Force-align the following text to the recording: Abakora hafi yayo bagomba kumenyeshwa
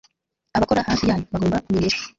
Abakora 0.57 0.87
hafi 0.89 1.03
yayo 1.09 1.23
bagomba 1.33 1.63
kumenyeshwa 1.65 2.03